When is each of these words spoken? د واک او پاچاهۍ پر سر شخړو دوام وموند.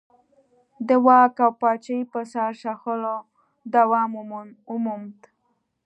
د 0.87 0.89
واک 1.05 1.35
او 1.45 1.51
پاچاهۍ 1.61 2.01
پر 2.11 2.23
سر 2.33 2.51
شخړو 2.61 3.17
دوام 3.73 4.09
وموند. 4.71 5.17